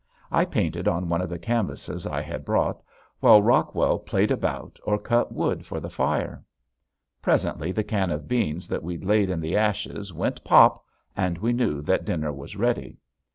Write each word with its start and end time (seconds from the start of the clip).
I 0.31 0.45
painted 0.45 0.87
on 0.87 1.09
one 1.09 1.21
of 1.21 1.29
the 1.29 1.37
canvases 1.37 2.07
I 2.07 2.23
had 2.23 2.43
brought 2.43 2.81
while 3.19 3.43
Rockwell 3.43 3.99
played 3.99 4.31
about 4.31 4.79
or 4.83 4.97
cut 4.97 5.31
wood 5.31 5.63
for 5.63 5.79
the 5.79 5.91
fire. 5.91 6.43
Presently 7.21 7.71
the 7.71 7.83
can 7.83 8.09
of 8.09 8.27
beans 8.27 8.67
that 8.67 8.81
we'd 8.81 9.05
laid 9.05 9.29
in 9.29 9.39
the 9.41 9.55
ashes 9.55 10.11
went 10.11 10.43
pop! 10.43 10.83
and 11.15 11.37
we 11.37 11.53
knew 11.53 11.83
that 11.83 12.03
dinner 12.03 12.33
was 12.33 12.55
ready. 12.55 12.97